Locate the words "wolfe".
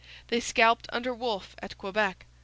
1.13-1.55